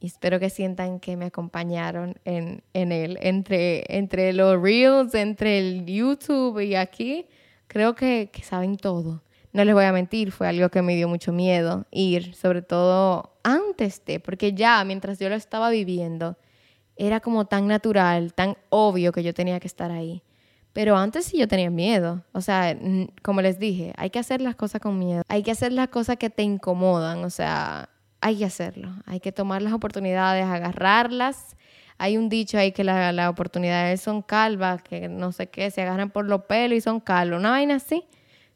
[0.00, 3.18] Y espero que sientan que me acompañaron en, en él.
[3.20, 7.26] Entre, entre los reels, entre el YouTube y aquí,
[7.68, 9.22] creo que, que saben todo.
[9.52, 13.30] No les voy a mentir, fue algo que me dio mucho miedo ir, sobre todo
[13.44, 16.36] antes de, porque ya mientras yo lo estaba viviendo,
[17.06, 20.22] era como tan natural, tan obvio que yo tenía que estar ahí.
[20.72, 22.22] Pero antes sí yo tenía miedo.
[22.32, 22.76] O sea,
[23.22, 25.22] como les dije, hay que hacer las cosas con miedo.
[25.28, 27.24] Hay que hacer las cosas que te incomodan.
[27.24, 27.88] O sea,
[28.20, 28.90] hay que hacerlo.
[29.06, 31.56] Hay que tomar las oportunidades, agarrarlas.
[31.98, 36.10] Hay un dicho ahí que las oportunidades son calvas, que no sé qué, se agarran
[36.10, 37.40] por los pelos y son calvos.
[37.40, 38.04] Una vaina así.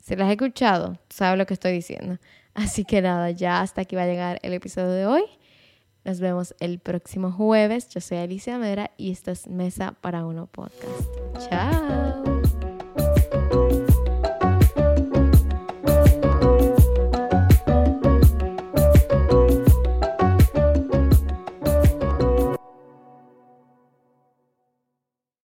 [0.01, 2.19] Si las he escuchado, sabes lo que estoy diciendo.
[2.55, 5.25] Así que nada, ya hasta aquí va a llegar el episodio de hoy.
[6.05, 7.89] Nos vemos el próximo jueves.
[7.89, 11.49] Yo soy Alicia Mera y esto es Mesa para Uno Podcast.
[11.49, 12.74] Chao.